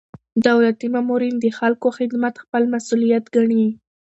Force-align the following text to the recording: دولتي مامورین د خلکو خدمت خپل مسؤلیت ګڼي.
دولتي 0.47 0.87
مامورین 0.93 1.35
د 1.39 1.45
خلکو 1.59 1.87
خدمت 1.97 2.35
خپل 2.43 2.63
مسؤلیت 2.73 3.25
ګڼي. 3.35 3.65